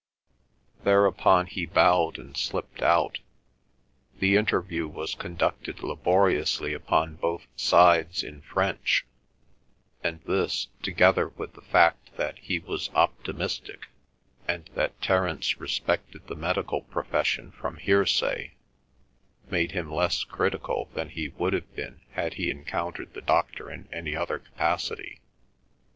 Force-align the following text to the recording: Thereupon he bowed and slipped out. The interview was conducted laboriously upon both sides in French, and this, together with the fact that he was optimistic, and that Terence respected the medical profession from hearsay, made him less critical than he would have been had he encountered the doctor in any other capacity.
Thereupon 0.83 1.45
he 1.45 1.67
bowed 1.67 2.17
and 2.17 2.35
slipped 2.35 2.81
out. 2.81 3.19
The 4.17 4.35
interview 4.35 4.87
was 4.87 5.13
conducted 5.13 5.83
laboriously 5.83 6.73
upon 6.73 7.17
both 7.17 7.45
sides 7.55 8.23
in 8.23 8.41
French, 8.41 9.05
and 10.03 10.19
this, 10.23 10.69
together 10.81 11.27
with 11.27 11.53
the 11.53 11.61
fact 11.61 12.17
that 12.17 12.39
he 12.39 12.57
was 12.57 12.89
optimistic, 12.95 13.89
and 14.47 14.71
that 14.73 14.99
Terence 15.03 15.59
respected 15.59 16.25
the 16.25 16.35
medical 16.35 16.81
profession 16.81 17.51
from 17.51 17.77
hearsay, 17.77 18.55
made 19.51 19.73
him 19.73 19.91
less 19.93 20.23
critical 20.23 20.89
than 20.95 21.09
he 21.09 21.29
would 21.29 21.53
have 21.53 21.75
been 21.75 22.01
had 22.13 22.33
he 22.33 22.49
encountered 22.49 23.13
the 23.13 23.21
doctor 23.21 23.69
in 23.69 23.87
any 23.93 24.15
other 24.15 24.39
capacity. 24.39 25.21